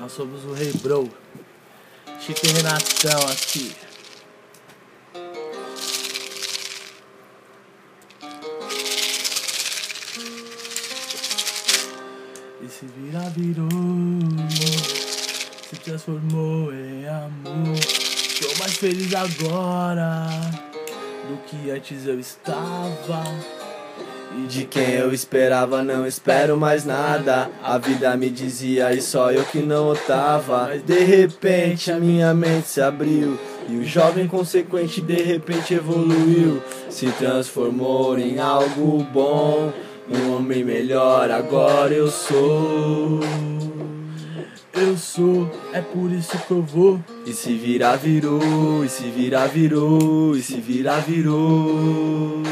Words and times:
Nós 0.00 0.12
somos 0.12 0.42
o 0.46 0.54
Rei 0.54 0.72
Bro. 0.80 1.10
Chico 2.18 2.40
e 2.46 2.52
Renatão 2.52 3.20
aqui. 3.30 3.76
E 12.62 12.68
se 12.68 12.86
vira, 12.86 13.28
virou. 13.36 13.68
Se 15.68 15.76
transformou 15.76 16.72
em 16.72 17.06
amor. 17.06 17.78
Tô 18.40 18.58
mais 18.58 18.78
feliz 18.78 19.14
agora 19.14 20.28
do 21.28 21.36
que 21.44 21.70
antes 21.70 22.06
eu 22.06 22.18
estava. 22.18 23.59
E 24.32 24.46
de 24.46 24.64
quem 24.64 24.92
eu 24.92 25.12
esperava, 25.12 25.82
não 25.82 26.06
espero 26.06 26.56
mais 26.56 26.84
nada. 26.84 27.50
A 27.62 27.78
vida 27.78 28.16
me 28.16 28.30
dizia 28.30 28.92
e 28.92 29.02
só 29.02 29.32
eu 29.32 29.44
que 29.44 29.58
não 29.58 29.86
notava. 29.86 30.68
Mas 30.68 30.82
de 30.82 31.00
repente 31.00 31.90
a 31.90 31.98
minha 31.98 32.32
mente 32.32 32.68
se 32.68 32.80
abriu. 32.80 33.36
E 33.68 33.76
o 33.76 33.84
jovem 33.84 34.28
consequente 34.28 35.00
de 35.00 35.20
repente 35.20 35.74
evoluiu. 35.74 36.62
Se 36.88 37.06
transformou 37.12 38.16
em 38.18 38.38
algo 38.38 39.04
bom. 39.12 39.72
Um 40.08 40.36
homem 40.36 40.64
melhor, 40.64 41.30
agora 41.30 41.92
eu 41.92 42.08
sou. 42.08 43.20
Eu 44.72 44.96
sou, 44.96 45.50
é 45.72 45.80
por 45.80 46.10
isso 46.12 46.38
que 46.38 46.50
eu 46.52 46.62
vou. 46.62 47.00
E 47.26 47.32
se 47.32 47.54
virar, 47.54 47.96
virou. 47.96 48.84
E 48.84 48.88
se 48.88 49.04
virar, 49.04 49.48
virou. 49.48 50.36
E 50.36 50.42
se 50.42 50.60
virar, 50.60 51.00
virou. 51.00 52.42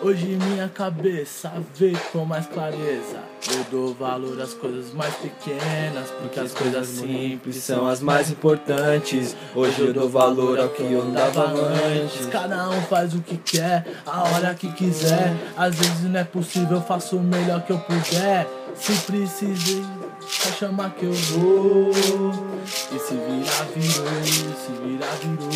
Hoje 0.00 0.26
minha 0.26 0.68
cabeça 0.68 1.52
vê 1.74 1.92
com 2.12 2.24
mais 2.24 2.46
clareza. 2.46 3.18
Eu 3.52 3.64
dou 3.68 3.94
valor 3.94 4.40
às 4.40 4.54
coisas 4.54 4.92
mais 4.94 5.12
pequenas, 5.16 6.08
porque 6.22 6.38
as 6.38 6.52
coisas 6.52 6.86
simples 6.86 7.56
são 7.56 7.84
as 7.84 8.00
mais 8.00 8.30
importantes. 8.30 9.36
Hoje 9.56 9.80
eu 9.80 9.92
dou 9.92 10.08
valor 10.08 10.60
ao 10.60 10.68
que 10.68 10.82
eu 10.82 11.04
não 11.04 11.12
dava 11.12 11.46
antes. 11.46 12.26
Cada 12.26 12.70
um 12.70 12.80
faz 12.82 13.12
o 13.12 13.20
que 13.20 13.38
quer, 13.38 13.84
a 14.06 14.22
hora 14.22 14.54
que 14.54 14.70
quiser. 14.72 15.34
Às 15.56 15.74
vezes 15.74 16.04
não 16.04 16.20
é 16.20 16.24
possível, 16.24 16.76
eu 16.76 16.82
faço 16.82 17.16
o 17.16 17.20
melhor 17.20 17.62
que 17.62 17.72
eu 17.72 17.78
puder. 17.80 18.46
Se 18.80 18.92
precisar, 19.06 19.82
só 20.20 20.50
chamar 20.52 20.90
que 20.90 21.04
eu 21.06 21.12
vou. 21.12 21.90
E 21.90 22.98
se 22.98 23.14
virar, 23.14 23.66
virou. 23.74 24.06
E 24.22 24.26
se 24.54 24.72
virar, 24.82 25.16
virou. 25.20 25.52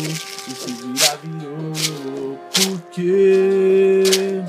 E 0.47 0.51
se 0.53 0.71
virar, 0.73 1.17
virou. 1.23 2.39
Porque 2.53 4.43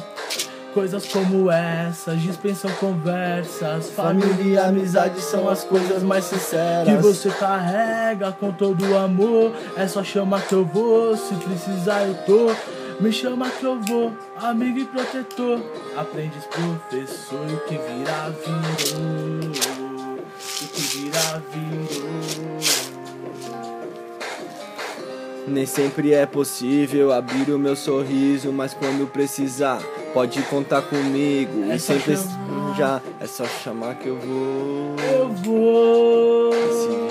coisas 0.75 1.07
como 1.07 1.51
essas 1.51 2.21
dispensam 2.21 2.71
conversas. 2.73 3.91
Família 3.91 4.45
e 4.45 4.59
amizade 4.59 5.21
são 5.21 5.49
as 5.49 5.63
coisas 5.63 6.03
mais 6.03 6.25
sinceras. 6.25 6.89
Que 6.89 6.97
você 6.97 7.31
carrega 7.31 8.33
com 8.33 8.51
todo 8.51 8.85
o 8.85 8.99
amor. 8.99 9.53
É 9.77 9.87
só 9.87 10.03
chamar 10.03 10.43
que 10.43 10.53
eu 10.53 10.65
vou. 10.65 11.17
Se 11.17 11.35
precisar, 11.37 12.03
eu 12.03 12.15
tô. 12.27 12.84
Me 13.01 13.13
chama 13.13 13.51
que 13.51 13.65
eu 13.65 13.81
vou, 13.81 14.13
amigo 14.37 14.79
e 14.79 14.85
protetor. 14.85 15.61
Aprendiz, 15.97 16.45
professor, 16.45 17.47
e 17.51 17.55
o 17.55 17.61
que 17.61 17.77
virá, 17.77 18.31
virou. 18.31 19.53
O 20.63 20.69
que 20.69 20.81
virá, 20.81 21.43
virou. 21.51 22.95
Nem 25.47 25.67
sempre 25.67 26.15
é 26.15 26.25
possível 26.25 27.13
abrir 27.13 27.51
o 27.53 27.59
meu 27.59 27.77
sorriso, 27.77 28.51
mas 28.53 28.73
quando 28.73 29.07
precisar, 29.11 29.83
pode 30.15 30.41
contar 30.45 30.83
comigo. 30.83 31.71
É 31.71 31.77
e 31.77 31.81
sempre 31.81 32.17
chamar. 32.17 32.75
já 32.77 33.03
é 33.21 33.27
só 33.27 33.45
chamar 33.45 33.97
que 33.97 34.09
eu 34.09 34.17
vou. 34.17 34.97
Eu 35.13 35.29
vou. 35.33 36.53
Se 36.53 37.04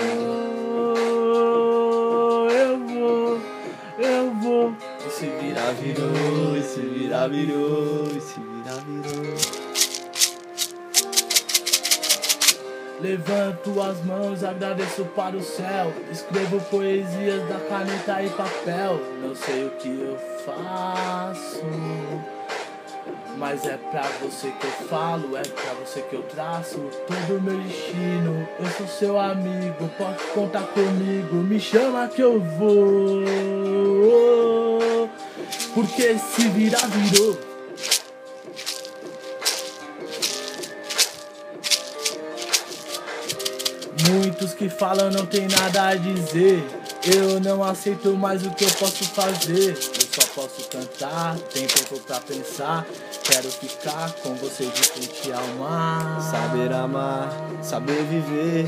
virou. 5.80 6.62
Se 6.62 6.80
virar, 6.80 7.28
virou. 7.28 8.06
Se 8.20 8.40
virar, 8.40 8.82
virou. 8.86 9.34
Levanto 13.00 13.82
as 13.82 14.02
mãos, 14.04 14.42
agradeço 14.42 15.04
para 15.16 15.36
o 15.36 15.42
céu. 15.42 15.92
Escrevo 16.10 16.60
poesias 16.70 17.46
da 17.48 17.58
caneta 17.68 18.22
e 18.22 18.30
papel. 18.30 19.00
Não 19.20 19.34
sei 19.34 19.66
o 19.66 19.70
que 19.72 19.88
eu 19.88 20.16
faço. 20.44 21.64
Mas 23.36 23.66
é 23.66 23.76
pra 23.76 24.08
você 24.22 24.50
que 24.52 24.66
eu 24.66 24.70
falo, 24.88 25.36
é 25.36 25.42
pra 25.42 25.74
você 25.84 26.00
que 26.02 26.14
eu 26.14 26.22
traço 26.22 26.78
todo 27.06 27.36
o 27.36 27.42
meu 27.42 27.58
destino. 27.58 28.48
Eu 28.60 28.66
sou 28.70 28.86
seu 28.86 29.18
amigo, 29.18 29.90
pode 29.98 30.22
contar 30.32 30.62
comigo, 30.68 31.34
me 31.36 31.58
chama 31.58 32.08
que 32.08 32.22
eu 32.22 32.40
vou. 32.40 33.24
Porque 35.74 36.16
se 36.18 36.48
virar, 36.50 36.86
virou. 36.86 37.36
Muitos 44.08 44.54
que 44.54 44.68
falam 44.68 45.10
não 45.10 45.26
tem 45.26 45.48
nada 45.48 45.88
a 45.88 45.94
dizer. 45.96 46.64
Eu 47.06 47.40
não 47.40 47.62
aceito 47.62 48.14
mais 48.16 48.46
o 48.46 48.50
que 48.50 48.64
eu 48.64 48.70
posso 48.70 49.04
fazer. 49.04 49.70
Eu 49.70 49.76
só 49.76 50.26
posso 50.34 50.68
cantar, 50.70 51.36
tem 51.52 51.66
tempo 51.66 51.98
pra 52.00 52.20
pensar. 52.20 52.86
Quero 53.24 53.50
ficar 53.50 54.12
com 54.22 54.34
você 54.36 54.66
de 54.66 54.80
frente 54.80 55.32
ao 55.32 55.46
mar. 55.58 56.20
Saber 56.22 56.72
amar, 56.72 57.30
saber 57.62 58.04
viver. 58.04 58.66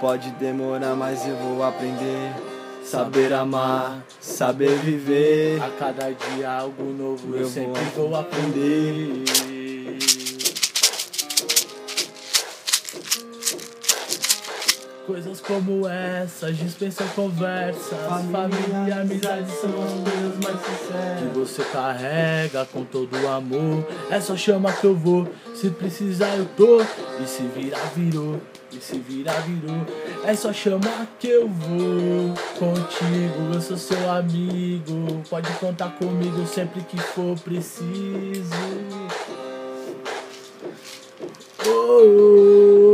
Pode 0.00 0.30
demorar, 0.32 0.94
mas 0.94 1.26
eu 1.26 1.36
vou 1.36 1.64
aprender. 1.64 2.57
Saber 2.90 3.34
amar, 3.34 4.02
saber 4.18 4.78
viver. 4.78 5.62
A 5.62 5.68
cada 5.78 6.10
dia 6.10 6.50
algo 6.50 6.84
novo 6.84 7.36
eu, 7.36 7.42
Eu 7.42 7.46
sempre 7.46 7.82
vou 7.94 8.08
vou 8.08 8.18
aprender. 8.18 9.24
Coisas 15.08 15.40
como 15.40 15.88
essas 15.88 16.54
dispensam 16.58 17.08
conversas. 17.16 17.98
Família, 18.30 18.88
e 18.88 18.92
amizade 18.92 19.50
são 19.52 19.70
as 19.82 19.90
coisas 19.90 20.38
mais 20.44 20.60
sinceras. 20.60 21.20
Que 21.20 21.38
você 21.38 21.64
carrega 21.64 22.66
com 22.66 22.84
todo 22.84 23.16
o 23.16 23.26
amor. 23.26 23.88
É 24.10 24.20
só 24.20 24.36
chamar 24.36 24.78
que 24.78 24.84
eu 24.84 24.94
vou. 24.94 25.26
Se 25.54 25.70
precisar, 25.70 26.36
eu 26.36 26.44
tô. 26.54 26.82
E 27.22 27.26
se 27.26 27.42
virar, 27.44 27.90
virou. 27.96 28.38
E 28.70 28.76
se 28.76 28.98
virar, 28.98 29.40
virou. 29.46 29.86
É 30.26 30.34
só 30.34 30.52
chamar 30.52 31.06
que 31.18 31.28
eu 31.28 31.48
vou 31.48 32.34
contigo. 32.58 33.54
Eu 33.54 33.62
sou 33.62 33.78
seu 33.78 34.10
amigo. 34.10 35.22
Pode 35.30 35.50
contar 35.54 35.88
comigo 35.92 36.46
sempre 36.46 36.82
que 36.82 36.98
for 36.98 37.34
preciso. 37.40 37.88
Oh, 41.66 41.70
oh, 41.70 42.84
oh, 42.84 42.87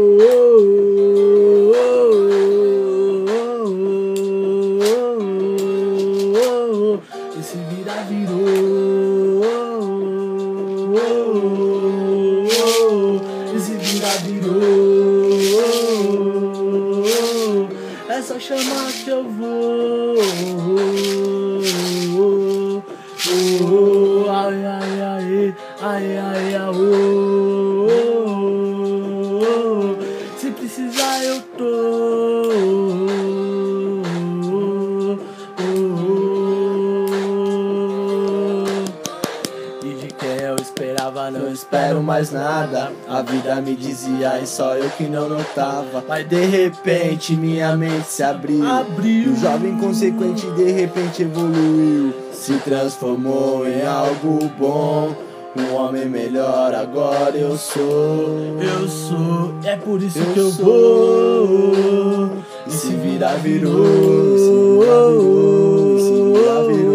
só 18.35 18.41
chamar 18.41 18.93
que 18.93 19.11
eu 19.11 19.23
vou. 19.29 20.94
Espero 41.65 42.03
mais 42.03 42.31
nada. 42.31 42.93
A 43.09 43.23
vida 43.23 43.55
me 43.57 43.75
dizia 43.75 44.39
e 44.41 44.47
só 44.47 44.77
eu 44.77 44.91
que 44.91 45.05
não 45.05 45.29
notava. 45.29 46.05
Mas 46.07 46.29
de 46.29 46.45
repente 46.45 47.35
minha 47.35 47.75
mente 47.77 48.07
se 48.07 48.23
abriu. 48.23 48.67
Abriu. 48.67 49.25
E 49.25 49.29
o 49.31 49.37
jovem 49.37 49.77
consequente 49.79 50.47
de 50.51 50.71
repente 50.71 51.23
evoluiu. 51.23 52.13
Se 52.33 52.55
transformou 52.59 53.67
em 53.67 53.85
algo 53.87 54.39
bom. 54.59 55.15
Um 55.57 55.73
homem 55.77 56.07
melhor, 56.07 56.75
agora 56.75 57.37
eu 57.37 57.57
sou. 57.57 58.57
Eu 58.61 58.89
sou, 58.89 59.55
é 59.63 59.77
por 59.77 60.03
isso 60.03 60.19
Eu 60.19 60.27
que 60.33 60.41
eu 60.41 60.51
sou. 60.51 61.47
vou. 61.47 62.31
E 62.67 62.71
se 62.73 62.89
virar, 62.89 63.37
virou. 63.37 63.85
E 63.85 64.39
se 64.41 64.51
virar, 64.51 65.11
virou. 65.13 65.97
E 65.97 66.01
se 66.01 66.11
virar, 66.11 66.63
virou. 66.75 66.94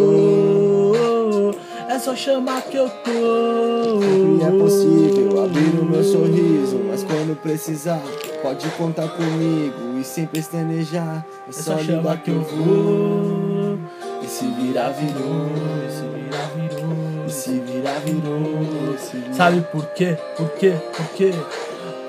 Só 2.09 2.15
chamar 2.15 2.63
que 2.63 2.75
eu 2.75 2.89
tô. 2.89 4.01
Sempre 4.01 4.43
é 4.43 4.59
possível 4.59 5.43
abrir 5.43 5.79
o 5.79 5.85
meu 5.85 6.03
sorriso, 6.03 6.81
mas 6.89 7.03
quando 7.03 7.39
precisar, 7.39 8.01
pode 8.41 8.67
contar 8.69 9.09
comigo 9.09 9.95
e 9.99 10.03
sem 10.03 10.25
pestanejar. 10.25 11.23
É, 11.45 11.49
É 11.49 11.51
só 11.51 11.77
chamar 11.77 12.17
que 12.23 12.31
eu 12.31 12.41
vou. 12.41 13.77
E 14.23 14.27
se 14.27 14.47
virar, 14.47 14.89
virou. 14.89 15.51
E 15.87 15.91
se 15.91 16.01
virar, 16.01 16.49
virou. 16.55 17.25
E 17.27 17.31
se 17.31 17.51
virar, 17.59 17.99
virou. 17.99 18.97
Se 18.97 19.17
virar... 19.17 19.33
Sabe 19.35 19.61
por 19.71 19.85
quê? 19.93 20.17
Por 20.35 20.49
quê? 20.53 20.73
Por 20.97 21.05
quê? 21.09 21.31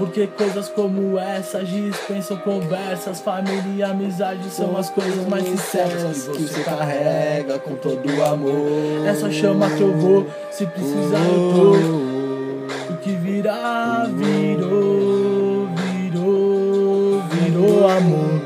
Porque 0.00 0.26
coisas 0.28 0.70
como 0.70 1.18
essas 1.18 1.68
dispensam 1.68 2.38
conversas, 2.38 3.20
família 3.20 3.62
e 3.76 3.82
amizade 3.82 4.48
são 4.48 4.74
as 4.74 4.88
coisas 4.88 5.28
mais 5.28 5.44
sinceras 5.44 6.26
que 6.26 6.42
você 6.42 6.64
carrega 6.64 7.58
com 7.58 7.74
todo 7.74 8.10
o 8.10 8.24
amor. 8.24 9.14
Só 9.20 9.30
chamar 9.30 9.76
que 9.76 9.82
eu 9.82 9.94
vou, 9.94 10.26
se 10.50 10.64
precisar 10.64 11.18
eu 11.18 11.52
tô. 11.54 12.94
O 12.94 12.96
que 12.96 13.10
virar, 13.10 14.06
virou, 14.06 15.68
virou, 15.76 17.22
virou 17.32 17.86
amor, 17.86 18.39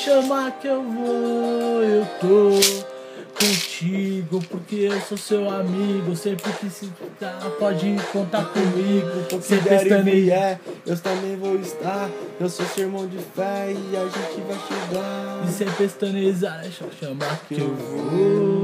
chamar 0.00 0.52
que 0.52 0.66
eu 0.66 0.82
vou, 0.82 1.82
eu 1.82 2.06
tô 2.20 2.50
contigo, 3.38 4.42
porque 4.48 4.76
eu 4.76 5.00
sou 5.02 5.16
seu 5.18 5.50
amigo. 5.50 6.16
Sempre 6.16 6.52
que 6.54 6.70
se 6.70 6.90
tá, 7.18 7.50
pode 7.58 7.96
contar 8.12 8.46
comigo. 8.46 9.40
Se 9.40 9.48
Sempre 9.48 9.68
der 9.68 9.80
e 9.80 9.82
estando 9.82 10.08
em 10.08 10.22
vier, 10.22 10.60
eu 10.86 10.98
também 10.98 11.36
vou 11.36 11.56
estar. 11.56 12.08
Eu 12.38 12.48
sou 12.48 12.66
seu 12.66 12.84
irmão 12.84 13.06
de 13.06 13.18
fé 13.18 13.72
e 13.72 13.96
a 13.96 14.04
gente 14.04 14.40
vai 14.46 14.58
chegar. 14.68 15.44
E 15.48 15.52
sem 15.52 15.70
pestanezar, 15.70 16.64
é 16.64 16.70
chamar 16.70 17.40
que 17.46 17.60
eu 17.60 17.74
vou. 17.74 18.59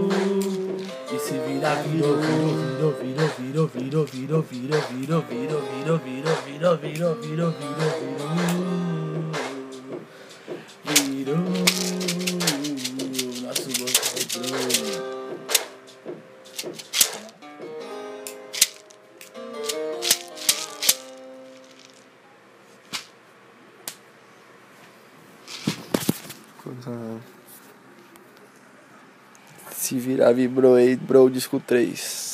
Good 26.67 26.83
time. 26.83 27.36
Se 29.87 29.97
virar, 30.01 30.33
vibrou 30.33 30.75
aí, 30.75 30.97
bro, 30.97 31.31
disco 31.31 31.63
3. 31.65 32.26